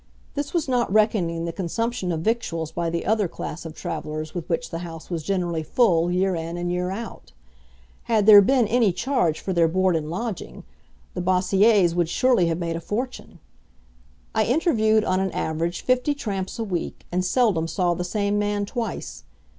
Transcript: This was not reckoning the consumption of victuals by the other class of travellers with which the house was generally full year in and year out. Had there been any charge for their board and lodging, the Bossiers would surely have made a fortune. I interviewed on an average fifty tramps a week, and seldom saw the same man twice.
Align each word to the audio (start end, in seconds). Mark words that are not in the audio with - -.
This 0.33 0.51
was 0.51 0.67
not 0.67 0.91
reckoning 0.91 1.45
the 1.45 1.51
consumption 1.53 2.11
of 2.11 2.21
victuals 2.21 2.71
by 2.71 2.89
the 2.89 3.05
other 3.05 3.27
class 3.27 3.65
of 3.67 3.75
travellers 3.75 4.33
with 4.33 4.49
which 4.49 4.71
the 4.71 4.79
house 4.79 5.11
was 5.11 5.21
generally 5.21 5.61
full 5.61 6.09
year 6.11 6.33
in 6.33 6.57
and 6.57 6.71
year 6.71 6.89
out. 6.89 7.33
Had 8.05 8.25
there 8.25 8.41
been 8.41 8.65
any 8.67 8.91
charge 8.91 9.39
for 9.39 9.53
their 9.53 9.67
board 9.67 9.95
and 9.95 10.09
lodging, 10.09 10.63
the 11.13 11.21
Bossiers 11.21 11.93
would 11.93 12.09
surely 12.09 12.47
have 12.47 12.57
made 12.57 12.75
a 12.75 12.81
fortune. 12.81 13.37
I 14.33 14.45
interviewed 14.45 15.03
on 15.03 15.19
an 15.19 15.31
average 15.33 15.81
fifty 15.83 16.15
tramps 16.15 16.57
a 16.57 16.63
week, 16.63 17.05
and 17.11 17.23
seldom 17.23 17.67
saw 17.67 17.93
the 17.93 18.03
same 18.03 18.39
man 18.39 18.65
twice. 18.65 19.23